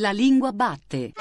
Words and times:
La 0.00 0.12
lingua 0.12 0.52
batte. 0.52 1.12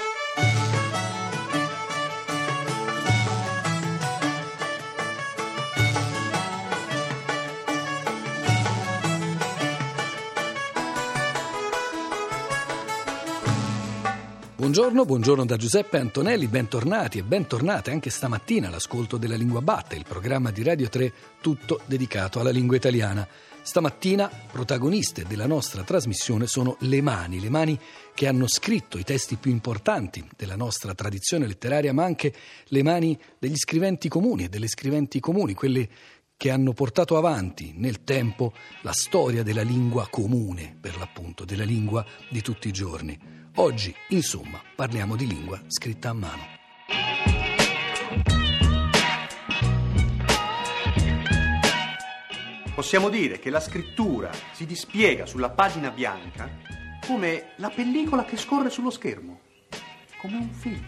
Buongiorno, 14.67 15.05
buongiorno 15.05 15.45
da 15.45 15.55
Giuseppe 15.55 15.97
Antonelli, 15.97 16.47
bentornati 16.47 17.19
e 17.19 17.23
bentornate 17.23 17.91
anche 17.91 18.09
stamattina 18.09 18.67
all'ascolto 18.67 19.15
della 19.15 19.37
Lingua 19.37 19.61
Batte, 19.61 19.95
il 19.95 20.03
programma 20.05 20.51
di 20.51 20.61
Radio 20.61 20.89
3 20.89 21.13
tutto 21.39 21.79
dedicato 21.85 22.41
alla 22.41 22.49
lingua 22.49 22.75
italiana. 22.75 23.25
Stamattina 23.61 24.29
protagoniste 24.51 25.23
della 25.23 25.47
nostra 25.47 25.83
trasmissione 25.83 26.47
sono 26.47 26.75
le 26.81 27.01
mani, 27.01 27.39
le 27.39 27.49
mani 27.49 27.79
che 28.13 28.27
hanno 28.27 28.45
scritto 28.47 28.97
i 28.97 29.05
testi 29.05 29.37
più 29.37 29.51
importanti 29.51 30.27
della 30.35 30.57
nostra 30.57 30.93
tradizione 30.93 31.47
letteraria, 31.47 31.93
ma 31.93 32.03
anche 32.03 32.33
le 32.65 32.83
mani 32.83 33.17
degli 33.39 33.55
scriventi 33.55 34.09
comuni 34.09 34.43
e 34.43 34.49
delle 34.49 34.67
scriventi 34.67 35.21
comuni, 35.21 35.53
quelle 35.53 35.87
che 36.37 36.51
hanno 36.51 36.71
portato 36.71 37.17
avanti 37.17 37.73
nel 37.75 38.03
tempo 38.03 38.53
la 38.81 38.91
storia 38.93 39.41
della 39.41 39.63
lingua 39.63 40.07
comune, 40.07 40.77
per 40.79 40.95
l'appunto, 40.95 41.43
della 41.43 41.63
lingua 41.63 42.05
di 42.29 42.41
tutti 42.41 42.67
i 42.67 42.71
giorni. 42.71 43.17
Oggi, 43.55 43.93
insomma, 44.09 44.61
parliamo 44.75 45.15
di 45.15 45.25
lingua 45.25 45.59
scritta 45.65 46.09
a 46.09 46.13
mano. 46.13 46.55
Possiamo 52.75 53.09
dire 53.09 53.39
che 53.39 53.49
la 53.49 53.59
scrittura 53.59 54.29
si 54.53 54.67
dispiega 54.67 55.25
sulla 55.25 55.49
pagina 55.49 55.89
bianca 55.89 56.47
come 57.07 57.53
la 57.55 57.69
pellicola 57.69 58.25
che 58.25 58.37
scorre 58.37 58.69
sullo 58.69 58.91
schermo, 58.91 59.39
come 60.21 60.37
un 60.37 60.51
film. 60.51 60.85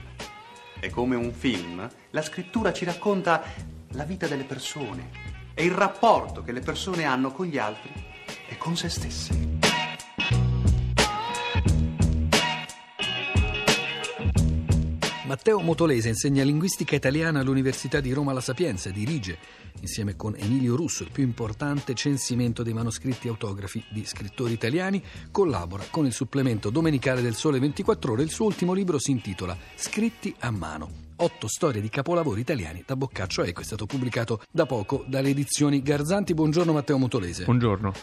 E 0.80 0.92
come 0.92 1.16
un 1.16 1.34
film, 1.34 1.90
la 2.12 2.22
scrittura 2.22 2.72
ci 2.72 2.86
racconta 2.86 3.42
la 3.94 4.04
vita 4.04 4.28
delle 4.28 4.44
persone 4.44 5.29
e 5.60 5.66
il 5.66 5.72
rapporto 5.72 6.42
che 6.42 6.54
le 6.54 6.62
persone 6.62 7.04
hanno 7.04 7.34
con 7.34 7.46
gli 7.46 7.58
altri 7.58 7.92
e 8.48 8.58
con 8.58 8.78
se 8.78 8.88
stesse. 8.88 9.49
Matteo 15.30 15.60
Motolese 15.60 16.10
insegna 16.10 16.44
linguistica 16.44 16.96
italiana 16.96 17.42
all'Università 17.42 18.00
di 18.00 18.12
Roma 18.14 18.34
La 18.34 18.42
Sapienza, 18.42 18.90
dirige, 18.90 19.38
insieme 19.80 20.16
con 20.16 20.34
Emilio 20.36 20.76
Russo, 20.76 21.04
il 21.04 21.12
più 21.12 21.22
importante 21.22 21.94
censimento 21.94 22.64
dei 22.64 22.74
manoscritti 22.74 23.28
autografi 23.28 23.84
di 23.92 24.04
scrittori 24.06 24.54
italiani, 24.54 25.04
collabora 25.30 25.84
con 25.92 26.08
il 26.08 26.14
supplemento 26.14 26.72
domenicale 26.72 27.22
del 27.22 27.36
Sole 27.36 27.60
24 27.60 28.14
Ore. 28.14 28.24
Il 28.24 28.32
suo 28.32 28.48
ultimo 28.48 28.74
libro 28.74 28.98
si 28.98 29.12
intitola 29.12 29.56
Scritti 29.76 30.34
a 30.40 30.50
mano. 30.50 30.90
Otto 31.18 31.48
storie 31.48 31.80
di 31.80 31.90
capolavori 31.90 32.42
italiani 32.42 32.84
da 32.84 32.96
Boccaccio 32.96 33.44
Eco. 33.44 33.62
È 33.62 33.66
stato 33.66 33.86
pubblicato 33.86 34.42
da 34.50 34.66
poco 34.66 35.06
dalle 35.08 35.30
edizioni 35.30 35.84
Garzanti. 35.84 36.34
Buongiorno 36.34 36.74
Matteo 36.74 36.98
Motolese. 36.98 37.44
Buongiorno. 37.44 37.94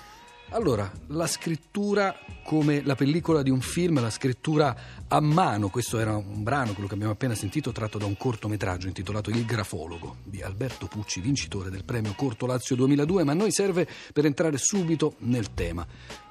Allora, 0.50 0.90
la 1.08 1.26
scrittura 1.26 2.16
come 2.44 2.80
la 2.84 2.94
pellicola 2.94 3.42
di 3.42 3.50
un 3.50 3.60
film, 3.60 4.00
la 4.00 4.10
scrittura 4.10 4.76
a 5.08 5.20
mano, 5.20 5.68
questo 5.68 5.98
era 5.98 6.16
un 6.16 6.44
brano, 6.44 6.72
quello 6.72 6.86
che 6.86 6.94
abbiamo 6.94 7.12
appena 7.12 7.34
sentito, 7.34 7.72
tratto 7.72 7.98
da 7.98 8.06
un 8.06 8.16
cortometraggio 8.16 8.86
intitolato 8.86 9.30
Il 9.30 9.44
grafologo 9.44 10.18
di 10.22 10.42
Alberto 10.42 10.86
Pucci, 10.86 11.20
vincitore 11.20 11.68
del 11.68 11.84
premio 11.84 12.14
Corto 12.14 12.46
Lazio 12.46 12.76
2002, 12.76 13.24
ma 13.24 13.32
a 13.32 13.34
noi 13.34 13.50
serve 13.50 13.88
per 14.12 14.24
entrare 14.24 14.56
subito 14.58 15.16
nel 15.18 15.52
tema. 15.52 15.84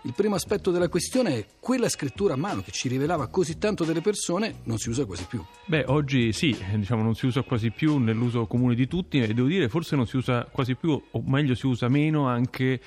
Il 0.04 0.14
primo 0.14 0.36
aspetto 0.36 0.72
della 0.72 0.88
questione 0.88 1.38
è 1.38 1.46
quella 1.60 1.90
scrittura 1.90 2.36
a 2.36 2.38
mano 2.38 2.62
che 2.62 2.72
ci 2.72 2.88
rivelava 2.88 3.28
così 3.28 3.58
tanto 3.58 3.84
delle 3.84 4.02
persone 4.02 4.60
non 4.64 4.78
si 4.78 4.90
usa 4.90 5.04
quasi 5.04 5.26
più. 5.28 5.44
Beh, 5.66 5.86
oggi 5.88 6.32
sì, 6.32 6.56
diciamo 6.76 7.04
non 7.04 7.16
si 7.16 7.26
usa 7.26 7.42
quasi 7.42 7.72
più 7.72 7.98
nell'uso 7.98 8.46
comune 8.46 8.76
di 8.76 8.88
tutti 8.88 9.20
e 9.20 9.34
devo 9.34 9.48
dire 9.48 9.68
forse 9.68 9.96
non 9.98 10.08
si 10.08 10.16
usa 10.16 10.46
quasi 10.46 10.76
più, 10.76 11.02
o 11.12 11.24
meglio 11.26 11.56
si 11.56 11.66
usa 11.66 11.90
meno 11.90 12.28
anche 12.28 12.80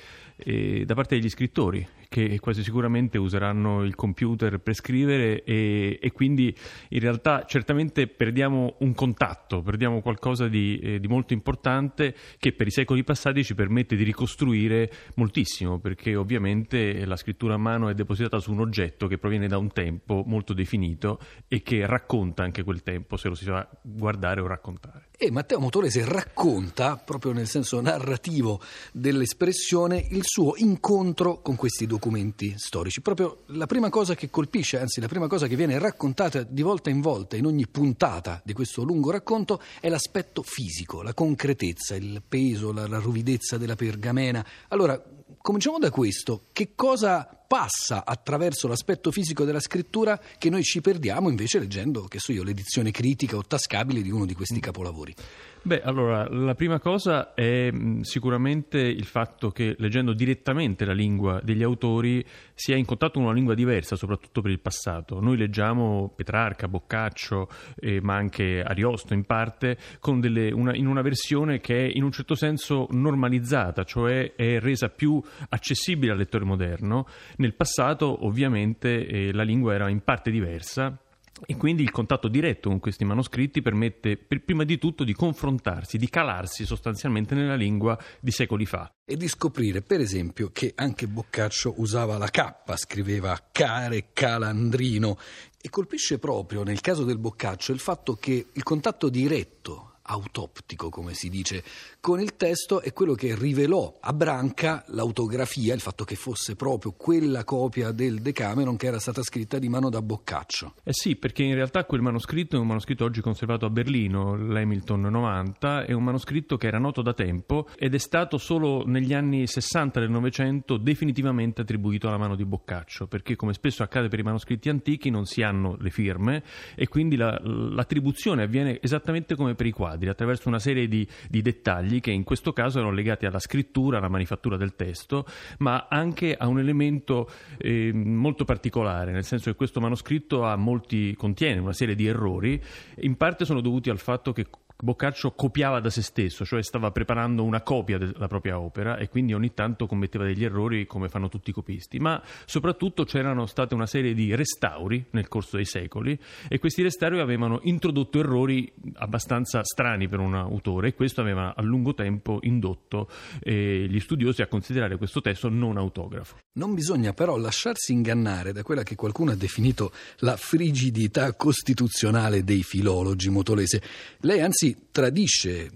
eh, 0.43 0.83
da 0.85 0.93
parte 0.93 1.15
degli 1.15 1.29
scrittori 1.29 1.87
che 2.09 2.39
quasi 2.39 2.63
sicuramente 2.63 3.19
useranno 3.19 3.83
il 3.83 3.93
computer 3.93 4.57
per 4.57 4.73
scrivere 4.73 5.43
e, 5.43 5.99
e 6.01 6.11
quindi 6.11 6.53
in 6.89 6.99
realtà 6.99 7.45
certamente 7.45 8.07
perdiamo 8.07 8.77
un 8.79 8.95
contatto, 8.95 9.61
perdiamo 9.61 10.01
qualcosa 10.01 10.47
di, 10.47 10.79
eh, 10.79 10.99
di, 10.99 11.07
molto 11.07 11.33
importante 11.33 12.15
che 12.39 12.51
per 12.51 12.65
i 12.65 12.71
secoli 12.71 13.03
passati 13.03 13.43
ci 13.43 13.53
permette 13.53 13.95
di 13.95 14.03
ricostruire 14.03 14.91
moltissimo 15.15 15.77
perché 15.77 16.15
ovviamente 16.15 17.05
la 17.05 17.15
scrittura 17.15 17.53
a 17.53 17.57
mano 17.57 17.89
è 17.89 17.93
depositata 17.93 18.39
su 18.39 18.51
un 18.51 18.61
oggetto 18.61 19.05
che 19.05 19.19
proviene 19.19 19.47
da 19.47 19.59
un 19.59 19.71
tempo 19.71 20.23
molto 20.25 20.53
definito 20.53 21.19
e 21.47 21.61
che 21.61 21.85
racconta 21.85 22.41
anche 22.41 22.63
quel 22.63 22.81
tempo 22.81 23.17
se 23.17 23.27
lo 23.27 23.35
si 23.35 23.43
sa 23.43 23.69
guardare 23.83 24.41
o 24.41 24.47
raccontare. 24.47 25.08
E 25.21 25.31
Matteo 25.31 25.59
Motorese 25.59 26.05
racconta, 26.05 26.95
proprio 26.95 27.33
nel 27.33 27.45
senso 27.45 27.81
narrativo 27.81 28.61
dell'espressione, 28.93 30.07
il 30.11 30.21
suo 30.23 30.53
incontro 30.55 31.41
con 31.41 31.57
questi 31.57 31.85
documenti 31.85 32.53
storici. 32.55 33.01
Proprio 33.01 33.41
la 33.47 33.65
prima 33.65 33.89
cosa 33.89 34.15
che 34.15 34.29
colpisce, 34.29 34.79
anzi 34.79 35.01
la 35.01 35.09
prima 35.09 35.27
cosa 35.27 35.47
che 35.47 35.57
viene 35.57 35.77
raccontata 35.77 36.43
di 36.43 36.61
volta 36.61 36.89
in 36.89 37.01
volta 37.01 37.35
in 37.35 37.45
ogni 37.45 37.67
puntata 37.67 38.41
di 38.45 38.53
questo 38.53 38.83
lungo 38.83 39.11
racconto 39.11 39.61
è 39.81 39.89
l'aspetto 39.89 40.41
fisico, 40.41 41.01
la 41.01 41.13
concretezza, 41.13 41.95
il 41.95 42.21
peso, 42.25 42.71
la, 42.71 42.87
la 42.87 42.99
ruvidezza 42.99 43.57
della 43.57 43.75
pergamena. 43.75 44.45
Allora, 44.69 45.03
cominciamo 45.41 45.79
da 45.79 45.91
questo. 45.91 46.45
Che 46.53 46.75
cosa 46.75 47.38
passa 47.49 48.05
attraverso 48.05 48.67
l'aspetto 48.67 49.09
fisico 49.09 49.43
della 49.43 49.59
scrittura 49.59 50.21
che 50.37 50.51
noi 50.51 50.61
ci 50.61 50.81
perdiamo 50.81 51.29
invece 51.29 51.57
leggendo, 51.57 52.03
che 52.03 52.19
so 52.19 52.31
io, 52.31 52.43
l'edizione 52.43 52.91
critica 52.91 53.37
o 53.37 53.41
tascabile 53.41 54.03
di 54.03 54.11
uno 54.11 54.27
di 54.27 54.35
questi 54.35 54.59
capolavori? 54.59 55.15
Beh, 55.61 55.81
allora, 55.81 56.25
la 56.29 56.55
prima 56.55 56.79
cosa 56.79 57.33
è 57.33 57.69
sicuramente 58.01 58.77
il 58.77 59.03
fatto 59.03 59.49
che 59.51 59.75
leggendo 59.79 60.13
direttamente 60.13 60.85
la 60.85 60.93
lingua 60.93 61.41
degli 61.43 61.63
autori 61.63 62.25
si 62.53 62.71
è 62.71 62.75
in 62.75 62.85
contatto 62.85 63.13
con 63.13 63.23
una 63.23 63.33
lingua 63.33 63.55
diversa, 63.55 63.97
soprattutto 63.97 64.41
per 64.41 64.51
il 64.51 64.59
passato. 64.59 65.19
Noi 65.19 65.35
leggiamo 65.35 66.13
Petrarca, 66.15 66.69
Boccaccio, 66.69 67.49
eh, 67.77 67.99
ma 67.99 68.15
anche 68.15 68.61
Ariosto 68.61 69.13
in 69.13 69.25
parte, 69.25 69.77
delle, 70.19 70.51
una, 70.51 70.73
in 70.75 70.87
una 70.87 71.01
versione 71.01 71.59
che 71.59 71.87
è 71.87 71.91
in 71.93 72.03
un 72.03 72.11
certo 72.11 72.35
senso 72.35 72.87
normalizzata, 72.91 73.83
cioè 73.83 74.35
è 74.35 74.59
resa 74.59 74.87
più 74.87 75.21
accessibile 75.49 76.13
al 76.13 76.17
lettore 76.19 76.45
moderno. 76.45 77.05
Nel 77.39 77.53
passato, 77.53 78.25
ovviamente, 78.25 79.07
eh, 79.07 79.33
la 79.33 79.43
lingua 79.43 79.73
era 79.73 79.89
in 79.89 80.01
parte 80.01 80.29
diversa 80.29 80.97
e 81.45 81.55
quindi 81.55 81.83
il 81.83 81.91
contatto 81.91 82.27
diretto 82.27 82.67
con 82.67 82.79
questi 82.79 83.05
manoscritti 83.05 83.61
permette 83.61 84.17
per 84.17 84.43
prima 84.43 84.65
di 84.65 84.77
tutto 84.77 85.05
di 85.05 85.13
confrontarsi, 85.13 85.97
di 85.97 86.09
calarsi 86.09 86.65
sostanzialmente 86.65 87.35
nella 87.35 87.55
lingua 87.55 87.97
di 88.19 88.31
secoli 88.31 88.65
fa. 88.65 88.91
E 89.05 89.15
di 89.15 89.29
scoprire, 89.29 89.81
per 89.81 90.01
esempio, 90.01 90.49
che 90.51 90.73
anche 90.75 91.07
Boccaccio 91.07 91.75
usava 91.77 92.17
la 92.17 92.29
K, 92.29 92.75
scriveva 92.75 93.41
care 93.53 94.09
calandrino. 94.11 95.17
E 95.61 95.69
colpisce 95.69 96.19
proprio 96.19 96.63
nel 96.63 96.81
caso 96.81 97.05
del 97.05 97.19
Boccaccio 97.19 97.71
il 97.71 97.79
fatto 97.79 98.15
che 98.15 98.47
il 98.51 98.63
contatto 98.63 99.07
diretto 99.07 99.88
autoptico, 100.09 100.89
come 100.89 101.13
si 101.13 101.29
dice, 101.29 101.63
con 101.99 102.19
il 102.19 102.35
testo 102.35 102.81
è 102.81 102.93
quello 102.93 103.13
che 103.13 103.35
rivelò 103.35 103.97
a 103.99 104.11
Branca 104.11 104.83
l'autografia, 104.87 105.73
il 105.73 105.79
fatto 105.81 106.03
che 106.03 106.15
fosse 106.15 106.55
proprio 106.55 106.93
quella 106.93 107.43
copia 107.43 107.91
del 107.91 108.19
Decameron 108.19 108.75
che 108.75 108.87
era 108.87 108.99
stata 108.99 109.21
scritta 109.21 109.59
di 109.59 109.69
mano 109.69 109.89
da 109.89 110.01
Boccaccio. 110.01 110.73
Eh 110.83 110.93
sì, 110.93 111.15
perché 111.15 111.43
in 111.43 111.53
realtà 111.53 111.85
quel 111.85 112.01
manoscritto 112.01 112.55
è 112.55 112.59
un 112.59 112.67
manoscritto 112.67 113.05
oggi 113.05 113.21
conservato 113.21 113.65
a 113.65 113.69
Berlino, 113.69 114.35
l'Hamilton 114.35 115.01
90, 115.01 115.85
è 115.85 115.93
un 115.93 116.03
manoscritto 116.03 116.57
che 116.57 116.67
era 116.67 116.79
noto 116.79 117.01
da 117.01 117.13
tempo 117.13 117.67
ed 117.77 117.93
è 117.93 117.99
stato 117.99 118.37
solo 118.37 118.83
negli 118.85 119.13
anni 119.13 119.45
60 119.45 119.99
del 119.99 120.09
Novecento 120.09 120.77
definitivamente 120.77 121.61
attribuito 121.61 122.07
alla 122.07 122.17
mano 122.17 122.35
di 122.35 122.45
Boccaccio, 122.45 123.05
perché 123.05 123.35
come 123.35 123.53
spesso 123.53 123.83
accade 123.83 124.07
per 124.07 124.19
i 124.19 124.23
manoscritti 124.23 124.69
antichi 124.69 125.11
non 125.11 125.25
si 125.25 125.43
hanno 125.43 125.77
le 125.79 125.91
firme 125.91 126.43
e 126.75 126.87
quindi 126.87 127.15
la, 127.15 127.39
l'attribuzione 127.43 128.43
avviene 128.43 128.79
esattamente 128.81 129.35
come 129.35 129.53
per 129.53 129.67
i 129.67 129.71
quadri 129.71 129.98
quadri 129.99 130.09
attraverso 130.09 130.47
una 130.47 130.59
serie 130.59 130.87
di, 130.87 131.07
di, 131.29 131.41
dettagli 131.41 131.99
che 131.99 132.11
in 132.11 132.23
questo 132.23 132.53
caso 132.53 132.79
erano 132.79 132.93
legati 132.93 133.25
alla 133.25 133.39
scrittura, 133.39 133.97
alla 133.97 134.07
manifattura 134.07 134.57
del 134.57 134.75
testo, 134.75 135.25
ma 135.59 135.87
anche 135.89 136.35
a 136.35 136.47
un 136.47 136.59
elemento 136.59 137.29
eh, 137.57 137.91
molto 137.93 138.45
particolare, 138.45 139.11
nel 139.11 139.25
senso 139.25 139.51
che 139.51 139.57
questo 139.57 139.79
manoscritto 139.79 140.41
molti, 140.57 141.13
contiene 141.15 141.59
una 141.59 141.73
serie 141.73 141.95
di 141.95 142.07
errori, 142.07 142.61
in 143.01 143.15
parte 143.17 143.45
sono 143.45 143.61
dovuti 143.61 143.89
al 143.89 143.99
fatto 143.99 144.31
che 144.31 144.47
Boccaccio 144.81 145.31
copiava 145.31 145.81
da 145.81 145.89
se 145.89 146.01
stesso, 146.01 146.45
cioè 146.45 146.63
stava 146.63 146.89
preparando 146.91 147.43
una 147.43 147.61
copia 147.61 147.97
della 147.97 148.27
propria 148.27 148.59
opera 148.59 148.95
e 148.95 149.09
quindi 149.09 149.33
ogni 149.33 149.53
tanto 149.53 149.87
commetteva 149.87 150.23
degli 150.23 150.45
errori 150.45 150.87
come 150.87 151.09
fanno 151.09 151.27
tutti 151.27 151.49
i 151.49 151.53
copisti, 151.53 151.99
ma 151.99 152.23
soprattutto 152.45 153.03
c'erano 153.03 153.45
state 153.45 153.73
una 153.73 153.85
serie 153.85 154.13
di 154.13 154.33
restauri 154.35 155.07
nel 155.09 155.27
corso 155.27 155.57
dei 155.57 155.65
secoli 155.65 156.17
e 156.47 156.59
questi 156.59 156.81
restauri 156.81 157.19
avevano 157.19 157.59
introdotto 157.63 158.19
errori 158.19 158.71
abbastanza 158.93 159.65
strani 159.65 160.07
per 160.07 160.19
un 160.19 160.33
autore 160.33 160.87
e 160.87 160.93
questo 160.93 161.19
aveva 161.19 161.55
a 161.57 161.61
lungo 161.61 161.93
tempo 161.93 162.39
indotto 162.43 163.09
eh, 163.41 163.85
gli 163.85 163.99
studiosi 163.99 164.41
a 164.41 164.47
considerare 164.47 164.95
questo 164.95 165.19
testo 165.19 165.49
non 165.49 165.75
autografo. 165.75 166.37
Non 166.53 166.73
bisogna 166.73 167.11
però 167.11 167.35
lasciarsi 167.35 167.91
ingannare 167.91 168.53
da 168.53 168.63
quella 168.63 168.83
che 168.83 168.95
qualcuno 168.95 169.31
ha 169.31 169.35
definito 169.35 169.91
la 170.19 170.37
frigidità 170.37 171.33
costituzionale 171.33 172.45
dei 172.45 172.63
filologi 172.63 173.29
motolese. 173.29 173.81
Lei 174.21 174.39
anzi 174.39 174.68
tradisce 174.91 175.69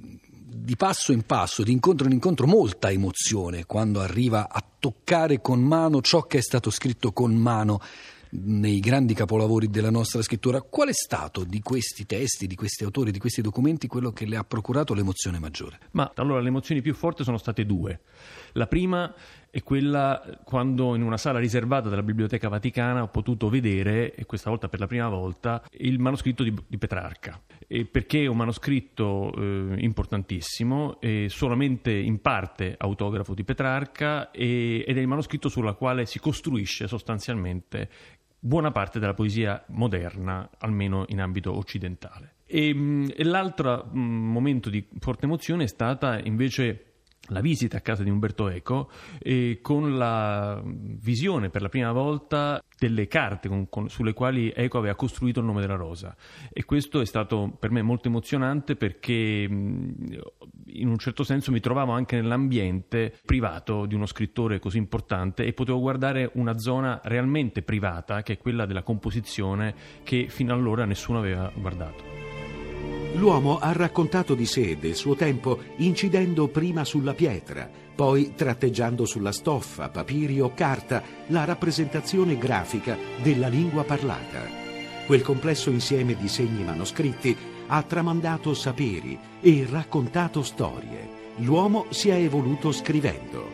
di 0.63 0.75
passo 0.75 1.12
in 1.12 1.24
passo, 1.24 1.63
di 1.63 1.72
incontro 1.72 2.07
in 2.07 2.13
incontro, 2.13 2.48
molta 2.48 2.90
emozione 2.90 3.66
quando 3.66 4.00
arriva 4.00 4.50
a 4.50 4.63
toccare 4.80 5.42
con 5.42 5.62
mano 5.62 6.01
ciò 6.01 6.22
che 6.24 6.38
è 6.38 6.42
stato 6.42 6.69
scritto 6.69 7.12
con 7.12 7.34
mano 7.34 7.81
nei 8.36 8.80
grandi 8.80 9.13
capolavori 9.13 9.69
della 9.69 9.92
nostra 9.92 10.22
scrittura. 10.22 10.62
Qual 10.62 10.88
è 10.88 10.94
stato 10.94 11.44
di 11.44 11.62
questi 11.62 12.06
testi, 12.06 12.48
di 12.48 12.56
questi 12.56 12.84
autori, 12.84 13.12
di 13.12 13.19
questi 13.19 13.42
documenti 13.42 13.88
quello 13.88 14.12
che 14.12 14.25
le 14.25 14.38
ha 14.38 14.44
procurato 14.44 14.94
l'emozione 14.94 15.40
maggiore? 15.40 15.80
Ma 15.92 16.12
allora 16.16 16.40
le 16.40 16.48
emozioni 16.48 16.81
più 16.81 16.94
forti 16.94 17.24
sono 17.24 17.38
state 17.38 17.66
due. 17.66 18.01
La 18.54 18.68
prima 18.68 19.13
è 19.50 19.62
quella 19.62 20.40
quando 20.44 20.95
in 20.95 21.04
una 21.04 21.18
sala 21.18 21.38
riservata 21.38 21.90
della 21.90 22.01
Biblioteca 22.01 22.50
Vaticana 22.50 23.04
ho 23.04 23.07
potuto 23.10 23.50
vedere, 23.50 24.16
e 24.16 24.25
questa 24.25 24.50
volta 24.50 24.68
per 24.68 24.80
la 24.80 24.88
prima 24.88 25.10
volta, 25.10 25.63
il 25.78 26.00
manoscritto 26.00 26.44
di, 26.44 26.54
di 26.66 26.78
Petrarca. 26.78 27.40
E 27.68 27.86
perché 27.86 28.24
è 28.24 28.27
un 28.27 28.38
manoscritto 28.38 29.33
eh, 29.36 29.75
importantissimo, 29.80 31.00
è 31.00 31.27
solamente 31.27 31.92
in 31.92 32.21
parte 32.21 32.75
autografo 32.77 33.33
di 33.33 33.44
Petrarca 33.44 34.31
e, 34.31 34.83
ed 34.88 34.98
è 34.98 35.01
il 35.01 35.07
manoscritto 35.07 35.50
sulla 35.50 35.74
quale 35.74 36.06
si 36.06 36.19
costruisce 36.19 36.88
sostanzialmente 36.88 37.89
buona 38.39 38.71
parte 38.71 39.00
della 39.00 39.13
poesia 39.13 39.63
moderna, 39.68 40.50
almeno 40.60 41.06
in 41.07 41.21
ambito 41.21 41.56
occidentale. 41.56 42.36
E, 42.45 42.74
mm, 42.74 43.07
e 43.15 43.24
l'altro 43.24 43.88
mh, 43.92 44.00
mm, 44.00 44.31
momento 44.31 44.69
di 44.69 44.86
forte 45.00 45.25
emozione 45.25 45.63
è 45.63 45.68
stata 45.68 46.19
invece 46.19 46.93
la 47.27 47.39
visita 47.39 47.77
a 47.77 47.81
casa 47.81 48.03
di 48.03 48.09
Umberto 48.09 48.49
Eco 48.49 48.89
e 49.19 49.59
con 49.61 49.97
la 49.97 50.61
visione 50.65 51.49
per 51.49 51.61
la 51.61 51.69
prima 51.69 51.91
volta 51.93 52.61
delle 52.77 53.07
carte 53.07 53.47
con, 53.47 53.69
con, 53.69 53.89
sulle 53.89 54.13
quali 54.13 54.51
Eco 54.53 54.77
aveva 54.77 54.95
costruito 54.95 55.39
il 55.39 55.45
nome 55.45 55.61
della 55.61 55.75
rosa 55.75 56.15
e 56.51 56.65
questo 56.65 56.99
è 56.99 57.05
stato 57.05 57.55
per 57.57 57.71
me 57.71 57.81
molto 57.81 58.09
emozionante 58.09 58.75
perché 58.75 59.13
in 59.13 60.87
un 60.87 60.97
certo 60.97 61.23
senso 61.23 61.51
mi 61.51 61.61
trovavo 61.61 61.93
anche 61.93 62.17
nell'ambiente 62.17 63.13
privato 63.25 63.85
di 63.85 63.95
uno 63.95 64.05
scrittore 64.05 64.59
così 64.59 64.77
importante 64.77 65.45
e 65.45 65.53
potevo 65.53 65.79
guardare 65.79 66.29
una 66.33 66.57
zona 66.57 66.99
realmente 67.03 67.61
privata 67.61 68.21
che 68.21 68.33
è 68.33 68.37
quella 68.37 68.65
della 68.65 68.83
composizione 68.83 69.73
che 70.03 70.27
fino 70.27 70.53
allora 70.53 70.83
nessuno 70.85 71.19
aveva 71.19 71.49
guardato. 71.55 72.32
L'uomo 73.23 73.57
ha 73.57 73.71
raccontato 73.71 74.35
di 74.35 74.45
sé 74.45 74.71
e 74.71 74.77
del 74.77 74.95
suo 74.95 75.15
tempo 75.15 75.57
incidendo 75.77 76.49
prima 76.49 76.83
sulla 76.83 77.13
pietra, 77.13 77.69
poi 77.95 78.33
tratteggiando 78.35 79.05
sulla 79.05 79.31
stoffa, 79.31 79.87
papiri 79.87 80.41
o 80.41 80.53
carta 80.53 81.01
la 81.27 81.45
rappresentazione 81.45 82.37
grafica 82.37 82.97
della 83.21 83.47
lingua 83.47 83.85
parlata. 83.85 84.41
Quel 85.05 85.21
complesso 85.21 85.69
insieme 85.69 86.17
di 86.17 86.27
segni 86.27 86.65
manoscritti 86.65 87.33
ha 87.67 87.81
tramandato 87.83 88.53
saperi 88.53 89.17
e 89.39 89.65
raccontato 89.69 90.43
storie. 90.43 91.31
L'uomo 91.37 91.85
si 91.91 92.09
è 92.09 92.15
evoluto 92.15 92.73
scrivendo. 92.73 93.49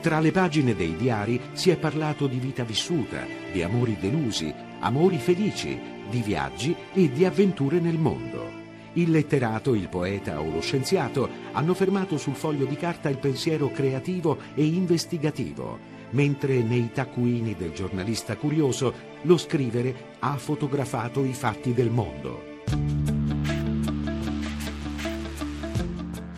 Tra 0.00 0.18
le 0.18 0.32
pagine 0.32 0.74
dei 0.74 0.96
diari 0.96 1.40
si 1.52 1.70
è 1.70 1.76
parlato 1.76 2.26
di 2.26 2.40
vita 2.40 2.64
vissuta, 2.64 3.24
di 3.52 3.62
amori 3.62 3.96
delusi, 4.00 4.52
amori 4.80 5.18
felici, 5.18 5.96
di 6.08 6.20
viaggi 6.22 6.74
e 6.92 7.10
di 7.10 7.24
avventure 7.24 7.80
nel 7.80 7.98
mondo. 7.98 8.66
Il 8.94 9.10
letterato, 9.10 9.74
il 9.74 9.88
poeta 9.88 10.40
o 10.40 10.50
lo 10.50 10.60
scienziato 10.60 11.28
hanno 11.52 11.74
fermato 11.74 12.16
sul 12.16 12.34
foglio 12.34 12.64
di 12.64 12.76
carta 12.76 13.08
il 13.08 13.18
pensiero 13.18 13.70
creativo 13.70 14.38
e 14.54 14.64
investigativo, 14.64 15.78
mentre 16.10 16.62
nei 16.62 16.90
taccuini 16.92 17.54
del 17.54 17.72
giornalista 17.72 18.36
curioso 18.36 18.92
lo 19.22 19.36
scrivere 19.36 20.16
ha 20.18 20.36
fotografato 20.36 21.24
i 21.24 21.32
fatti 21.32 21.72
del 21.72 21.90
mondo. 21.90 22.56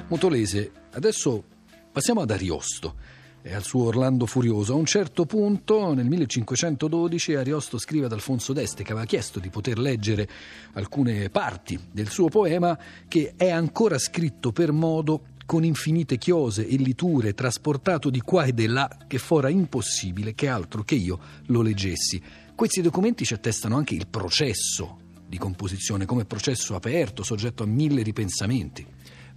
Motolese, 0.09 0.73
adesso 0.91 1.45
passiamo 1.93 2.21
ad 2.21 2.31
Ariosto 2.31 2.95
e 3.43 3.55
al 3.55 3.63
suo 3.63 3.85
Orlando 3.85 4.27
Furioso. 4.27 4.73
A 4.73 4.77
un 4.77 4.85
certo 4.85 5.27
punto, 5.27 5.93
nel 5.95 6.07
1512, 6.07 7.35
Ariosto 7.35 7.79
scrive 7.79 8.07
ad 8.07 8.13
Alfonso 8.13 8.53
d'Este 8.53 8.83
che 8.83 8.93
aveva 8.93 9.07
chiesto 9.07 9.39
di 9.39 9.49
poter 9.49 9.79
leggere 9.79 10.29
alcune 10.73 11.31
parti 11.31 11.79
del 11.91 12.09
suo 12.09 12.29
poema 12.29 12.79
che 13.09 13.35
è 13.37 13.51
ancora 13.51 13.99
scritto 13.99 14.53
per 14.53 14.73
modo 14.73 15.23
con 15.47 15.65
infinite 15.65 16.17
chiose 16.17 16.67
e 16.67 16.77
liture, 16.77 17.35
trasportato 17.35 18.09
di 18.09 18.21
qua 18.21 18.45
e 18.45 18.55
di 18.55 18.67
là, 18.67 18.89
che 19.09 19.19
fora 19.19 19.49
impossibile 19.49 20.33
che 20.35 20.47
altro 20.47 20.85
che 20.85 20.95
io 20.95 21.19
lo 21.47 21.61
leggessi. 21.61 22.23
Questi 22.55 22.81
documenti 22.81 23.25
ci 23.25 23.35
attestano 23.35 23.77
anche 23.77 23.95
il 23.95 24.07
processo 24.07 24.99
di 25.27 25.39
composizione 25.39 26.07
come 26.07 26.25
processo 26.25 26.75
aperto, 26.75 27.23
soggetto 27.23 27.63
a 27.63 27.67
mille 27.67 28.03
ripensamenti. 28.03 28.87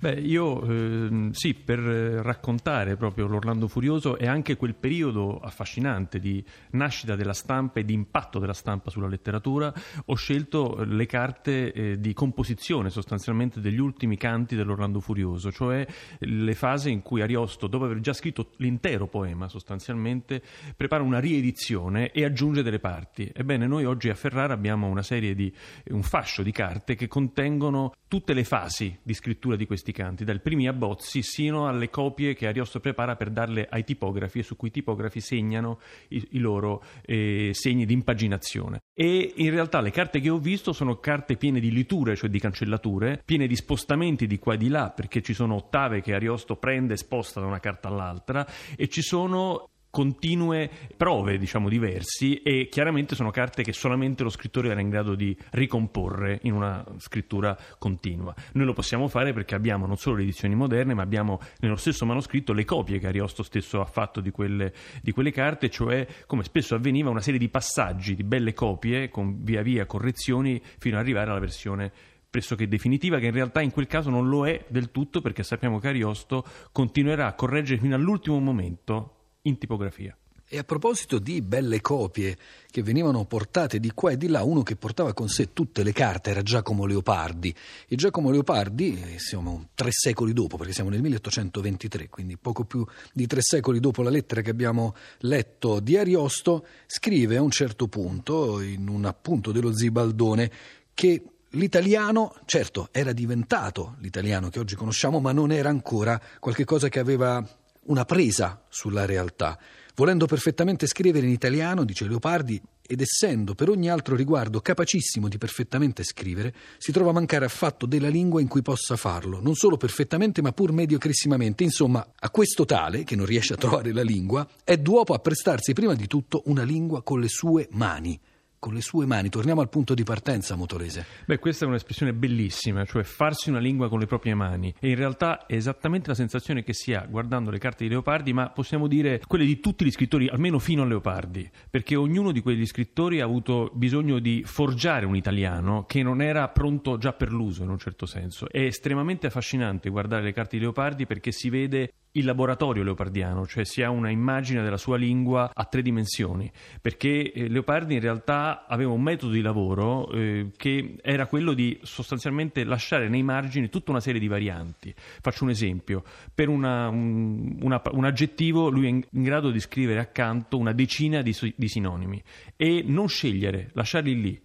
Beh, 0.03 0.19
io 0.19 0.61
eh, 0.65 1.29
sì, 1.31 1.53
per 1.53 1.79
raccontare 1.79 2.97
proprio 2.97 3.25
l'Orlando 3.25 3.69
Furioso 3.69 4.17
e 4.17 4.27
anche 4.27 4.57
quel 4.57 4.75
periodo 4.75 5.39
affascinante 5.39 6.19
di 6.19 6.43
nascita 6.71 7.15
della 7.15 7.31
stampa 7.31 7.79
e 7.79 7.85
di 7.85 7.93
impatto 7.93 8.37
della 8.37 8.51
stampa 8.51 8.89
sulla 8.89 9.07
letteratura, 9.07 9.73
ho 10.03 10.15
scelto 10.15 10.83
le 10.83 11.05
carte 11.05 11.71
eh, 11.71 11.99
di 12.01 12.11
composizione 12.11 12.89
sostanzialmente 12.89 13.61
degli 13.61 13.79
ultimi 13.79 14.17
canti 14.17 14.57
dell'Orlando 14.57 14.99
Furioso, 14.99 15.53
cioè 15.53 15.87
le 16.19 16.53
fasi 16.53 16.91
in 16.91 17.01
cui 17.01 17.21
Ariosto, 17.21 17.67
dopo 17.67 17.85
aver 17.85 18.01
già 18.01 18.11
scritto 18.11 18.49
l'intero 18.57 19.07
poema 19.07 19.47
sostanzialmente, 19.47 20.41
prepara 20.75 21.01
una 21.01 21.19
riedizione 21.19 22.11
e 22.11 22.25
aggiunge 22.25 22.61
delle 22.61 22.79
parti. 22.79 23.31
Ebbene, 23.33 23.67
noi 23.67 23.85
oggi 23.85 24.09
a 24.09 24.15
Ferrara 24.15 24.53
abbiamo 24.53 24.87
una 24.87 25.01
serie 25.01 25.33
di, 25.33 25.49
un 25.91 26.03
fascio 26.03 26.43
di 26.43 26.51
carte 26.51 26.95
che 26.95 27.07
contengono 27.07 27.93
tutte 28.09 28.33
le 28.33 28.43
fasi 28.43 28.99
di 29.01 29.13
scrittura 29.13 29.55
di 29.55 29.65
questi 29.65 29.91
canti, 29.93 30.25
dai 30.25 30.41
primi 30.41 30.67
abbozzi 30.67 31.21
sino 31.21 31.69
alle 31.69 31.89
copie 31.89 32.33
che 32.33 32.47
Ariosto 32.47 32.81
prepara 32.81 33.15
per 33.15 33.29
darle 33.29 33.65
ai 33.69 33.85
tipografi 33.85 34.39
e 34.39 34.43
su 34.43 34.57
cui 34.57 34.67
i 34.67 34.71
tipografi 34.71 35.21
segnano 35.21 35.79
i, 36.09 36.27
i 36.31 36.39
loro 36.39 36.83
eh, 37.05 37.51
segni 37.53 37.85
di 37.85 37.93
impaginazione. 37.93 38.81
E 38.93 39.33
in 39.37 39.49
realtà 39.49 39.79
le 39.79 39.91
carte 39.91 40.19
che 40.19 40.29
ho 40.29 40.37
visto 40.37 40.73
sono 40.73 40.97
carte 40.97 41.37
piene 41.37 41.59
di 41.59 41.71
liture, 41.71 42.15
cioè 42.15 42.29
di 42.29 42.39
cancellature, 42.39 43.21
piene 43.23 43.47
di 43.47 43.55
spostamenti 43.55 44.27
di 44.27 44.37
qua 44.37 44.55
e 44.55 44.57
di 44.57 44.67
là, 44.67 44.91
perché 44.91 45.21
ci 45.21 45.33
sono 45.33 45.55
ottave 45.55 46.01
che 46.01 46.13
Ariosto 46.13 46.57
prende 46.57 46.93
e 46.93 46.97
sposta 46.97 47.39
da 47.39 47.45
una 47.45 47.59
carta 47.59 47.87
all'altra, 47.87 48.45
e 48.75 48.87
ci 48.89 49.01
sono 49.01 49.69
continue 49.93 50.71
prove, 50.97 51.37
diciamo, 51.37 51.69
diversi 51.69 52.41
e 52.41 52.67
chiaramente 52.67 53.13
sono 53.13 53.29
carte 53.29 53.61
che 53.61 53.73
solamente 53.73 54.23
lo 54.23 54.31
scrittore 54.31 54.71
era 54.71 54.81
in 54.81 54.89
grado 54.89 55.13
di 55.13 55.37
ricomporre 55.51 56.39
in 56.43 56.53
una 56.53 56.83
scrittura 56.97 57.55
continua. 57.77 58.33
Noi 58.53 58.65
lo 58.65 58.73
possiamo 58.73 59.07
fare 59.07 59.33
perché 59.33 59.53
abbiamo 59.53 59.85
non 59.85 59.97
solo 59.97 60.15
le 60.15 60.23
edizioni 60.23 60.55
moderne, 60.55 60.95
ma 60.95 61.03
abbiamo 61.03 61.39
nello 61.59 61.75
stesso 61.75 62.07
manoscritto 62.07 62.53
le 62.53 62.65
copie 62.65 62.97
che 62.97 63.05
Ariosto 63.05 63.43
stesso 63.43 63.81
ha 63.81 63.85
fatto 63.85 64.19
di 64.19 64.31
quelle, 64.31 64.73
di 64.99 65.11
quelle 65.11 65.31
carte, 65.31 65.69
cioè 65.69 66.07
come 66.25 66.41
spesso 66.41 66.73
avveniva 66.73 67.11
una 67.11 67.21
serie 67.21 67.39
di 67.39 67.49
passaggi, 67.49 68.15
di 68.15 68.23
belle 68.23 68.55
copie 68.55 69.09
con 69.09 69.43
via 69.43 69.61
via 69.61 69.85
correzioni 69.85 70.59
fino 70.79 70.95
ad 70.95 71.03
arrivare 71.03 71.29
alla 71.29 71.39
versione 71.39 71.91
pressoché 72.31 72.67
definitiva, 72.67 73.19
che 73.19 73.27
in 73.27 73.33
realtà 73.33 73.61
in 73.61 73.69
quel 73.69 73.85
caso 73.85 74.09
non 74.09 74.27
lo 74.27 74.47
è 74.47 74.65
del 74.69 74.89
tutto 74.89 75.21
perché 75.21 75.43
sappiamo 75.43 75.77
che 75.77 75.89
Ariosto 75.89 76.43
continuerà 76.71 77.27
a 77.27 77.33
correggere 77.33 77.79
fino 77.79 77.93
all'ultimo 77.93 78.39
momento 78.39 79.17
in 79.43 79.57
tipografia. 79.57 80.15
E 80.45 80.59
a 80.59 80.63
proposito 80.63 81.17
di 81.17 81.41
belle 81.41 81.81
copie 81.81 82.37
che 82.69 82.83
venivano 82.83 83.25
portate 83.25 83.79
di 83.79 83.91
qua 83.91 84.11
e 84.11 84.17
di 84.17 84.27
là, 84.27 84.43
uno 84.43 84.61
che 84.61 84.75
portava 84.75 85.11
con 85.13 85.27
sé 85.27 85.51
tutte 85.51 85.81
le 85.81 85.93
carte 85.93 86.29
era 86.29 86.43
Giacomo 86.43 86.85
Leopardi. 86.85 87.53
E 87.87 87.95
Giacomo 87.95 88.29
Leopardi, 88.29 89.01
eh, 89.01 89.19
siamo 89.19 89.69
tre 89.73 89.89
secoli 89.91 90.31
dopo, 90.31 90.57
perché 90.57 90.73
siamo 90.73 90.91
nel 90.91 91.01
1823, 91.01 92.09
quindi 92.09 92.37
poco 92.37 92.65
più 92.65 92.85
di 93.13 93.25
tre 93.25 93.39
secoli 93.41 93.79
dopo 93.79 94.03
la 94.03 94.11
lettera 94.11 94.41
che 94.41 94.51
abbiamo 94.51 94.93
letto 95.21 95.79
di 95.79 95.97
Ariosto, 95.97 96.67
scrive 96.85 97.37
a 97.37 97.41
un 97.41 97.49
certo 97.49 97.87
punto, 97.87 98.61
in 98.61 98.87
un 98.87 99.05
appunto 99.05 99.51
dello 99.51 99.75
Zibaldone, 99.75 100.51
che 100.93 101.23
l'italiano, 101.51 102.35
certo, 102.45 102.89
era 102.91 103.11
diventato 103.11 103.95
l'italiano 104.01 104.49
che 104.49 104.59
oggi 104.59 104.75
conosciamo, 104.75 105.19
ma 105.19 105.31
non 105.31 105.51
era 105.51 105.69
ancora 105.69 106.21
qualcosa 106.39 106.89
che 106.89 106.99
aveva 106.99 107.43
una 107.85 108.05
presa 108.05 108.63
sulla 108.69 109.05
realtà. 109.05 109.57
Volendo 109.95 110.25
perfettamente 110.25 110.87
scrivere 110.87 111.27
in 111.27 111.31
italiano, 111.31 111.83
dice 111.83 112.07
Leopardi, 112.07 112.59
ed 112.85 112.99
essendo 112.99 113.53
per 113.53 113.69
ogni 113.69 113.89
altro 113.89 114.15
riguardo 114.15 114.59
capacissimo 114.59 115.27
di 115.27 115.37
perfettamente 115.37 116.03
scrivere, 116.03 116.53
si 116.79 116.91
trova 116.91 117.11
a 117.11 117.13
mancare 117.13 117.45
affatto 117.45 117.85
della 117.85 118.09
lingua 118.09 118.41
in 118.41 118.47
cui 118.47 118.61
possa 118.61 118.95
farlo, 118.95 119.39
non 119.39 119.53
solo 119.53 119.77
perfettamente 119.77 120.41
ma 120.41 120.51
pur 120.51 120.71
mediocrissimamente. 120.71 121.63
Insomma, 121.63 122.05
a 122.19 122.29
questo 122.29 122.65
tale, 122.65 123.03
che 123.03 123.15
non 123.15 123.25
riesce 123.25 123.53
a 123.53 123.57
trovare 123.57 123.93
la 123.93 124.01
lingua, 124.01 124.47
è 124.63 124.77
duopo 124.77 125.13
a 125.13 125.19
prestarsi 125.19 125.73
prima 125.73 125.93
di 125.93 126.07
tutto 126.07 126.41
una 126.45 126.63
lingua 126.63 127.03
con 127.03 127.19
le 127.19 127.27
sue 127.29 127.67
mani 127.71 128.19
con 128.63 128.73
le 128.73 128.79
sue 128.79 129.05
mani. 129.05 129.27
Torniamo 129.27 129.59
al 129.59 129.67
punto 129.67 129.93
di 129.93 130.03
partenza, 130.03 130.55
Motolese. 130.55 131.05
Beh, 131.25 131.37
questa 131.37 131.65
è 131.65 131.67
un'espressione 131.67 132.13
bellissima, 132.13 132.85
cioè 132.85 133.03
farsi 133.03 133.49
una 133.49 133.59
lingua 133.59 133.89
con 133.89 133.99
le 133.99 134.05
proprie 134.05 134.35
mani. 134.35 134.73
E 134.79 134.87
in 134.87 134.95
realtà 134.95 135.45
è 135.45 135.55
esattamente 135.55 136.07
la 136.07 136.15
sensazione 136.15 136.63
che 136.63 136.73
si 136.73 136.93
ha 136.93 137.05
guardando 137.05 137.51
le 137.51 137.57
carte 137.57 137.83
di 137.83 137.89
Leopardi, 137.89 138.31
ma 138.31 138.51
possiamo 138.51 138.87
dire 138.87 139.21
quelle 139.27 139.43
di 139.43 139.59
tutti 139.59 139.83
gli 139.83 139.91
scrittori, 139.91 140.29
almeno 140.29 140.59
fino 140.59 140.83
a 140.83 140.85
Leopardi, 140.85 141.49
perché 141.69 141.97
ognuno 141.97 142.31
di 142.31 142.39
quegli 142.39 142.65
scrittori 142.65 143.19
ha 143.19 143.25
avuto 143.25 143.69
bisogno 143.73 144.19
di 144.19 144.43
forgiare 144.45 145.05
un 145.05 145.17
italiano 145.17 145.83
che 145.83 146.01
non 146.01 146.21
era 146.21 146.47
pronto 146.47 146.97
già 146.97 147.11
per 147.11 147.33
l'uso 147.33 147.63
in 147.63 147.69
un 147.69 147.77
certo 147.77 148.05
senso. 148.05 148.49
È 148.49 148.61
estremamente 148.61 149.27
affascinante 149.27 149.89
guardare 149.89 150.23
le 150.23 150.31
carte 150.31 150.55
di 150.55 150.61
Leopardi 150.61 151.05
perché 151.05 151.33
si 151.33 151.49
vede 151.49 151.91
il 152.13 152.25
laboratorio 152.25 152.83
leopardiano, 152.83 153.45
cioè 153.47 153.65
si 153.65 153.81
ha 153.81 153.89
una 153.89 154.09
immagine 154.09 154.61
della 154.61 154.77
sua 154.77 154.97
lingua 154.97 155.51
a 155.53 155.65
tre 155.65 155.81
dimensioni, 155.81 156.51
perché 156.81 157.31
eh, 157.31 157.47
Leopardi 157.47 157.95
in 157.95 158.01
realtà 158.01 158.65
aveva 158.67 158.91
un 158.91 159.01
metodo 159.01 159.31
di 159.31 159.41
lavoro 159.41 160.11
eh, 160.11 160.51
che 160.55 160.97
era 161.01 161.25
quello 161.27 161.53
di 161.53 161.79
sostanzialmente 161.81 162.63
lasciare 162.63 163.09
nei 163.09 163.23
margini 163.23 163.69
tutta 163.69 163.91
una 163.91 163.99
serie 163.99 164.19
di 164.19 164.27
varianti. 164.27 164.93
Faccio 164.95 165.43
un 165.43 165.49
esempio, 165.49 166.03
per 166.33 166.49
una, 166.49 166.87
un, 166.89 167.57
una, 167.61 167.81
un, 167.91 168.05
aggettivo 168.05 168.69
lui 168.69 168.85
è 168.85 168.89
in, 168.89 169.03
in, 169.09 169.23
grado 169.23 169.49
di 169.49 169.59
scrivere 169.59 169.99
accanto 169.99 170.57
una 170.57 170.73
decina 170.73 171.21
di, 171.21 171.35
di 171.55 171.67
sinonimi 171.67 172.21
e 172.55 172.83
non 172.85 173.07
scegliere, 173.07 173.69
lasciarli 173.73 174.21
lì 174.21 174.41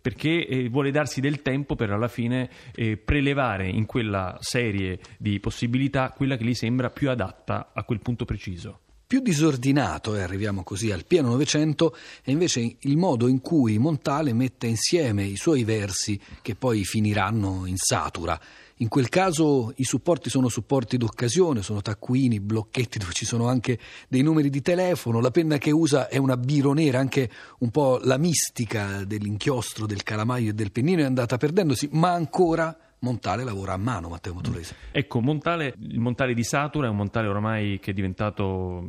perché 0.00 0.46
eh, 0.46 0.68
vuole 0.68 0.90
darsi 0.90 1.20
del 1.20 1.42
tempo 1.42 1.76
per 1.76 1.90
alla 1.90 2.08
fine 2.08 2.50
eh, 2.74 2.96
prelevare 2.96 3.68
in 3.68 3.86
quella 3.86 4.36
serie 4.40 4.98
di 5.18 5.40
possibilità 5.40 6.10
quella 6.10 6.36
che 6.36 6.44
gli 6.44 6.54
sembra 6.54 6.90
più 6.90 7.10
adatta 7.10 7.70
a 7.72 7.84
quel 7.84 8.00
punto 8.00 8.24
preciso. 8.24 8.80
Più 9.10 9.20
disordinato, 9.20 10.14
e 10.14 10.22
arriviamo 10.22 10.62
così 10.62 10.92
al 10.92 11.04
pieno 11.04 11.30
Novecento, 11.30 11.96
è 12.22 12.30
invece 12.30 12.76
il 12.78 12.96
modo 12.96 13.26
in 13.26 13.40
cui 13.40 13.76
Montale 13.76 14.32
mette 14.32 14.68
insieme 14.68 15.24
i 15.24 15.34
suoi 15.34 15.64
versi 15.64 16.20
che 16.42 16.54
poi 16.54 16.84
finiranno 16.84 17.66
in 17.66 17.76
satura 17.76 18.40
in 18.80 18.88
quel 18.88 19.08
caso 19.08 19.72
i 19.76 19.84
supporti 19.84 20.30
sono 20.30 20.48
supporti 20.48 20.96
d'occasione, 20.96 21.62
sono 21.62 21.82
taccuini, 21.82 22.40
blocchetti 22.40 22.98
dove 22.98 23.12
ci 23.12 23.26
sono 23.26 23.46
anche 23.46 23.78
dei 24.08 24.22
numeri 24.22 24.48
di 24.48 24.62
telefono, 24.62 25.20
la 25.20 25.30
penna 25.30 25.58
che 25.58 25.70
usa 25.70 26.08
è 26.08 26.16
una 26.16 26.38
biro 26.38 26.72
nera, 26.72 26.98
anche 26.98 27.30
un 27.58 27.70
po' 27.70 28.00
la 28.02 28.16
mistica 28.16 29.04
dell'inchiostro, 29.04 29.86
del 29.86 30.02
calamaio 30.02 30.50
e 30.50 30.54
del 30.54 30.72
pennino 30.72 31.02
è 31.02 31.04
andata 31.04 31.36
perdendosi, 31.36 31.90
ma 31.92 32.12
ancora 32.12 32.76
Montale 33.02 33.44
lavora 33.44 33.72
a 33.72 33.76
mano, 33.78 34.10
Matteo 34.10 34.34
Motorese. 34.34 34.74
Ecco, 34.90 35.20
Montale, 35.20 35.74
il 35.78 36.00
Montale 36.00 36.34
di 36.34 36.44
Satura 36.44 36.86
è 36.86 36.90
un 36.90 36.96
Montale 36.96 37.28
ormai 37.28 37.78
che 37.78 37.92
è 37.92 37.94
diventato, 37.94 38.86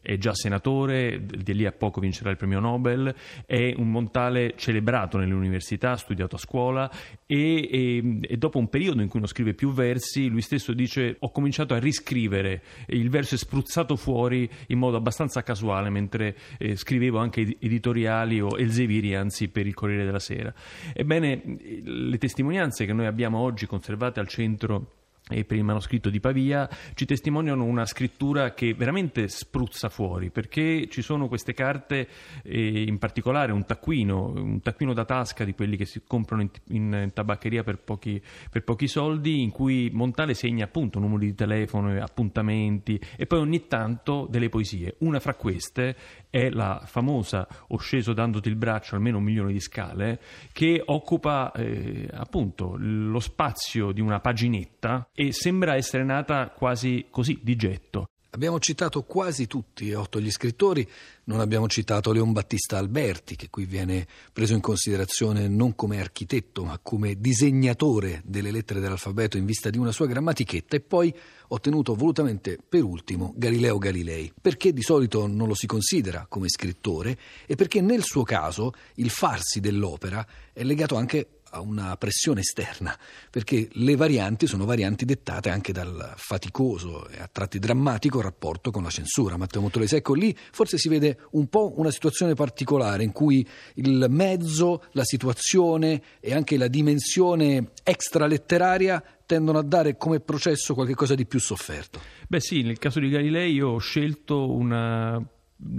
è 0.00 0.16
già 0.16 0.32
senatore, 0.32 1.24
di 1.26 1.54
lì 1.54 1.66
a 1.66 1.72
poco 1.72 2.00
vincerà 2.00 2.30
il 2.30 2.36
premio 2.36 2.60
Nobel, 2.60 3.12
è 3.44 3.74
un 3.76 3.90
Montale 3.90 4.54
celebrato 4.56 5.18
nelle 5.18 5.34
università, 5.34 5.96
studiato 5.96 6.36
a 6.36 6.38
scuola 6.38 6.88
e, 7.26 7.68
e, 7.68 8.20
e, 8.22 8.36
dopo 8.36 8.58
un 8.58 8.68
periodo 8.68 9.02
in 9.02 9.08
cui 9.08 9.18
non 9.18 9.28
scrive 9.28 9.54
più 9.54 9.72
versi, 9.72 10.28
lui 10.28 10.42
stesso 10.42 10.72
dice 10.72 11.16
ho 11.18 11.32
cominciato 11.32 11.74
a 11.74 11.78
riscrivere, 11.78 12.62
il 12.86 13.10
verso 13.10 13.34
è 13.34 13.38
spruzzato 13.38 13.96
fuori 13.96 14.48
in 14.68 14.78
modo 14.78 14.96
abbastanza 14.96 15.42
casuale 15.42 15.90
mentre 15.90 16.36
eh, 16.58 16.76
scrivevo 16.76 17.18
anche 17.18 17.56
editoriali 17.58 18.40
o 18.40 18.56
Elzeviri, 18.56 19.16
anzi 19.16 19.48
per 19.48 19.66
il 19.66 19.74
Corriere 19.74 20.04
della 20.04 20.20
Sera. 20.20 20.54
Ebbene, 20.92 21.42
le 21.82 22.18
testimonianze 22.18 22.86
che 22.86 22.92
noi 22.92 23.06
abbiamo 23.06 23.38
oggi 23.38 23.46
oggi 23.48 23.66
conservate 23.66 24.20
al 24.20 24.28
centro 24.28 24.97
e 25.28 25.44
per 25.44 25.56
il 25.56 25.64
manoscritto 25.64 26.10
di 26.10 26.20
Pavia 26.20 26.68
ci 26.94 27.04
testimoniano 27.04 27.64
una 27.64 27.86
scrittura 27.86 28.54
che 28.54 28.74
veramente 28.74 29.28
spruzza 29.28 29.88
fuori 29.88 30.30
perché 30.30 30.88
ci 30.88 31.02
sono 31.02 31.28
queste 31.28 31.52
carte 31.52 32.08
e 32.42 32.82
in 32.82 32.98
particolare 32.98 33.52
un 33.52 33.64
taccuino, 33.64 34.32
un 34.34 34.60
taccuino 34.60 34.92
da 34.92 35.04
tasca 35.04 35.44
di 35.44 35.54
quelli 35.54 35.76
che 35.76 35.84
si 35.84 36.02
comprano 36.06 36.42
in, 36.42 36.50
in 36.68 37.10
tabaccheria 37.12 37.62
per 37.62 37.78
pochi, 37.78 38.20
per 38.50 38.64
pochi, 38.64 38.86
soldi 38.88 39.42
in 39.42 39.50
cui 39.50 39.90
Montale 39.92 40.34
segna 40.34 40.64
appunto 40.64 40.98
numeri 40.98 41.26
di 41.26 41.34
telefono, 41.34 42.00
appuntamenti 42.02 43.00
e 43.16 43.26
poi 43.26 43.40
ogni 43.40 43.66
tanto 43.66 44.26
delle 44.30 44.48
poesie. 44.48 44.96
Una 44.98 45.20
fra 45.20 45.34
queste 45.34 45.96
è 46.30 46.50
la 46.50 46.82
famosa 46.84 47.46
Ho 47.68 47.78
sceso 47.78 48.12
dandoti 48.12 48.48
il 48.48 48.56
braccio 48.56 48.94
almeno 48.94 49.18
un 49.18 49.24
milione 49.24 49.52
di 49.52 49.60
scale 49.60 50.20
che 50.52 50.82
occupa 50.84 51.52
eh, 51.52 52.08
appunto 52.12 52.76
lo 52.78 53.20
spazio 53.20 53.92
di 53.92 54.00
una 54.00 54.20
paginetta 54.20 55.08
e 55.20 55.32
sembra 55.32 55.74
essere 55.74 56.04
nata 56.04 56.48
quasi 56.48 57.06
così, 57.10 57.40
di 57.42 57.56
getto. 57.56 58.06
Abbiamo 58.30 58.60
citato 58.60 59.02
quasi 59.02 59.48
tutti 59.48 59.88
e 59.88 59.96
otto 59.96 60.20
gli 60.20 60.30
scrittori, 60.30 60.88
non 61.24 61.40
abbiamo 61.40 61.66
citato 61.66 62.12
Leon 62.12 62.30
Battista 62.30 62.78
Alberti, 62.78 63.34
che 63.34 63.48
qui 63.50 63.64
viene 63.64 64.06
preso 64.32 64.52
in 64.54 64.60
considerazione 64.60 65.48
non 65.48 65.74
come 65.74 65.98
architetto, 65.98 66.62
ma 66.62 66.78
come 66.80 67.18
disegnatore 67.18 68.22
delle 68.24 68.52
lettere 68.52 68.78
dell'alfabeto 68.78 69.38
in 69.38 69.44
vista 69.44 69.70
di 69.70 69.78
una 69.78 69.90
sua 69.90 70.06
grammatichetta, 70.06 70.76
e 70.76 70.80
poi 70.80 71.12
ho 71.48 71.58
tenuto 71.58 71.96
volutamente 71.96 72.58
per 72.68 72.84
ultimo 72.84 73.32
Galileo 73.34 73.78
Galilei, 73.78 74.32
perché 74.40 74.72
di 74.72 74.82
solito 74.82 75.26
non 75.26 75.48
lo 75.48 75.54
si 75.54 75.66
considera 75.66 76.26
come 76.28 76.48
scrittore 76.48 77.18
e 77.44 77.56
perché 77.56 77.80
nel 77.80 78.04
suo 78.04 78.22
caso 78.22 78.72
il 78.96 79.10
farsi 79.10 79.58
dell'opera 79.58 80.24
è 80.52 80.62
legato 80.62 80.94
anche 80.94 81.37
a 81.50 81.60
una 81.60 81.96
pressione 81.96 82.40
esterna, 82.40 82.96
perché 83.30 83.68
le 83.72 83.96
varianti 83.96 84.46
sono 84.46 84.64
varianti 84.64 85.04
dettate 85.04 85.50
anche 85.50 85.72
dal 85.72 86.14
faticoso 86.16 87.08
e 87.08 87.20
a 87.20 87.28
tratti 87.30 87.58
drammatico 87.58 88.20
rapporto 88.20 88.70
con 88.70 88.82
la 88.82 88.90
censura. 88.90 89.36
Matteo 89.36 89.60
Mottolese, 89.60 89.96
ecco 89.96 90.14
lì 90.14 90.36
forse 90.50 90.78
si 90.78 90.88
vede 90.88 91.18
un 91.32 91.48
po' 91.48 91.74
una 91.76 91.90
situazione 91.90 92.34
particolare 92.34 93.02
in 93.02 93.12
cui 93.12 93.46
il 93.74 94.06
mezzo, 94.08 94.84
la 94.92 95.04
situazione 95.04 96.02
e 96.20 96.34
anche 96.34 96.56
la 96.56 96.68
dimensione 96.68 97.70
extraletteraria 97.82 99.02
tendono 99.26 99.58
a 99.58 99.62
dare 99.62 99.96
come 99.96 100.20
processo 100.20 100.74
qualcosa 100.74 101.14
di 101.14 101.26
più 101.26 101.38
sofferto. 101.38 102.00
Beh 102.26 102.40
sì, 102.40 102.62
nel 102.62 102.78
caso 102.78 102.98
di 102.98 103.10
Galilei 103.10 103.52
io 103.52 103.68
ho 103.68 103.78
scelto 103.78 104.50
una 104.50 105.22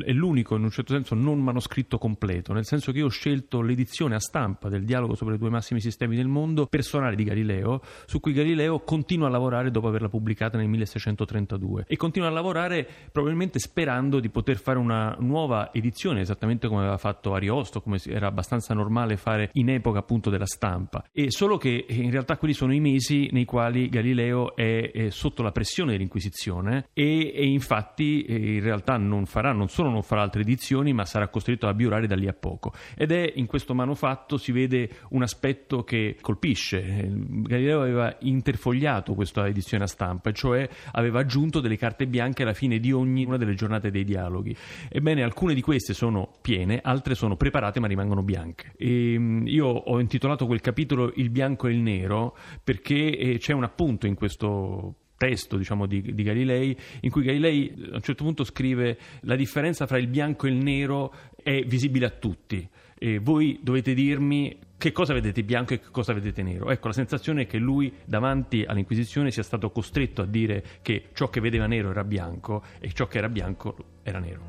è 0.04 0.12
l'unico 0.12 0.56
in 0.56 0.64
un 0.64 0.72
certo 0.72 0.94
senso 0.94 1.16
non 1.16 1.42
manoscritto 1.42 1.98
completo, 1.98 2.52
nel 2.52 2.66
senso 2.66 2.92
che 2.92 3.00
io 3.00 3.06
ho 3.06 3.10
scelto 3.10 3.62
l'edizione 3.62 4.16
a 4.16 4.20
stampa 4.20 4.68
del 4.68 4.84
dialogo 4.84 5.16
sobre 5.16 5.36
i 5.36 5.38
due 5.38 5.50
massimi 5.50 5.80
sistemi 5.80 6.16
del 6.16 6.28
mondo 6.28 6.66
personale 6.66 7.16
di 7.16 7.24
Galileo, 7.24 7.82
su 8.06 8.20
cui 8.20 8.34
Galileo 8.34 8.80
continua 8.80 9.28
a 9.28 9.30
lavorare 9.30 9.72
dopo 9.72 9.88
averla 9.88 10.10
pubblicata 10.10 10.58
nel 10.58 10.68
1632 10.68 11.86
e 11.88 11.96
continua 11.96 12.28
a 12.28 12.32
lavorare 12.32 12.88
probabilmente 13.12 13.60
sperando 13.60 14.20
di 14.20 14.30
poter 14.30 14.58
fare 14.58 14.78
una 14.78 15.16
nuova 15.20 15.72
edizione, 15.74 16.22
esattamente 16.22 16.68
come 16.68 16.82
aveva 16.82 16.98
fatto 16.98 17.34
Ariosto, 17.34 17.82
come 17.82 18.00
era 18.06 18.28
abbastanza 18.28 18.74
normale 18.74 19.16
fare 19.16 19.50
in 19.54 19.70
epoca 19.70 20.00
appunto 20.00 20.30
della 20.30 20.46
stampa. 20.46 21.06
E 21.12 21.32
solo 21.32 21.58
che 21.58 21.86
eh, 21.88 21.96
in 21.96 22.12
realtà 22.12 22.38
quelli 22.38 22.54
sono 22.54 22.74
i 22.74 22.80
mesi 22.82 23.30
nei 23.32 23.46
quali 23.46 23.88
Galileo 23.88 24.56
è, 24.56 24.92
è 24.92 25.10
sotto 25.10 25.42
la 25.42 25.52
pressione 25.52 25.94
dell'Inquisizione 25.94 26.90
e, 26.94 27.32
e 27.34 27.46
infatti 27.46 28.24
eh, 28.24 28.56
in 28.56 28.62
realtà 28.62 28.98
non 28.98 29.26
farà, 29.26 29.54
non 29.54 29.68
solo 29.70 29.90
non 29.90 30.04
farà 30.04 30.22
altre 30.22 30.42
edizioni, 30.42 30.94
ma 30.94 31.06
sarà 31.06 31.28
costretto 31.30 31.68
a 31.68 31.74
biurare 31.74 32.08
da 32.08 32.16
lì 32.16 32.28
a 32.28 32.34
poco. 32.34 32.74
Ed 32.96 33.12
è 33.12 33.34
in 33.36 33.46
questo 33.46 33.74
manufatto 33.74 34.38
si 34.38 34.52
vede 34.52 34.90
un 35.10 35.22
aspetto 35.22 35.84
che 35.84 36.18
colpisce. 36.20 37.08
Galileo 37.08 37.82
aveva 37.82 38.16
interfogliato 38.22 39.14
questa 39.14 39.48
edizione 39.48 39.84
a 39.84 39.88
stampa, 39.88 40.32
cioè 40.32 40.68
aveva 40.92 41.20
aggiunto 41.20 41.60
delle 41.60 41.78
carte 41.78 42.08
bianche 42.08 42.44
alla 42.44 42.54
fine 42.54 42.80
di 42.80 42.92
ognuna 42.92 43.38
delle 43.38 43.54
giornate 43.54 43.92
dei 43.92 44.04
dialoghi. 44.04 44.56
Ebbene, 44.90 45.24
alcune 45.24 45.54
di 45.54 45.62
queste 45.62 45.94
sono 45.94 46.32
piene, 46.42 46.80
altre 46.82 47.16
sono 47.16 47.36
preparate 47.36 47.80
ma 47.80 47.88
rimangono 47.88 48.24
bianche. 48.24 48.74
E 48.78 49.18
mm, 49.18 49.48
io 49.48 49.68
ho 49.68 50.00
intitolato 50.00 50.46
quel 50.46 50.62
capitolo 50.62 51.12
Il 51.16 51.30
bianco 51.30 51.68
e 51.68 51.72
il 51.72 51.80
nero 51.80 52.36
perché 52.64 53.18
eh, 53.18 53.38
c'è 53.38 53.54
un 53.54 53.64
appunto 53.64 54.08
in 54.08 54.16
questo 54.16 54.96
testo 55.20 55.58
diciamo, 55.58 55.86
di, 55.86 56.02
di, 56.02 56.24
Galilei, 56.24 56.76
in 57.02 57.12
cui 57.12 57.24
Galilei 57.24 57.72
a 57.92 57.96
un 57.96 58.02
certo 58.02 58.24
punto 58.24 58.46
scrive 58.46 58.98
la 59.22 59.36
differenza 59.36 59.86
fra 59.86 60.00
il 60.00 60.08
bianco 60.08 60.48
e 60.48 60.52
il 60.52 60.56
nero 60.56 61.14
è 61.44 61.62
visibile 61.64 62.06
a 62.06 62.10
tutti. 62.10 62.68
E 62.98 63.20
voi 63.20 63.60
dovete 63.62 63.94
dirmi 63.94 64.58
che 64.78 64.94
cosa 64.94 65.14
vedete 65.14 65.44
bianco 65.44 65.74
e 65.74 65.80
che 65.80 65.90
cosa 65.92 66.14
vedete 66.14 66.42
nero. 66.42 66.72
Ecco, 66.72 66.88
la 66.88 66.94
sensazione 66.94 67.42
è 67.42 67.48
che 67.48 67.58
lui 67.58 67.94
davanti 68.06 68.64
all'Inquisizione 68.66 69.30
sia 69.30 69.44
stato 69.44 69.72
costretto 69.72 70.22
a 70.22 70.26
dire 70.26 70.64
che 70.82 71.10
ciò 71.14 71.30
che 71.30 71.42
vedeva 71.42 71.68
nero 71.68 71.92
era 71.92 72.06
bianco 72.06 72.64
e 72.80 72.92
ciò 72.94 73.08
che 73.08 73.18
era 73.18 73.28
bianco 73.28 73.76
era 74.04 74.20
nero. 74.20 74.48